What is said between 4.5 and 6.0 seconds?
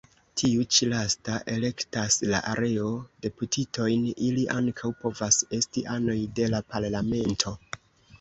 ankaŭ povas esti